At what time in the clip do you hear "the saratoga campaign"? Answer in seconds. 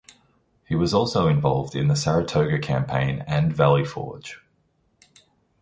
1.87-3.23